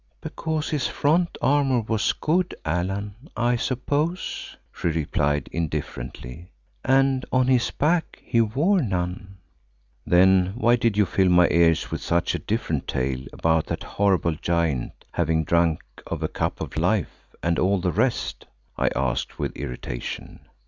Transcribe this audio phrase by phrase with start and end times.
[0.19, 6.49] "Because his front armour was good, Allan, I suppose," she replied indifferently,
[6.83, 9.37] "and on his back he wore none."
[10.03, 14.33] "Then why did you fill my ears with such a different tale about that horrible
[14.33, 18.47] giant having drunk of a Cup of Life, and all the rest?"
[18.79, 20.39] I asked with irritation.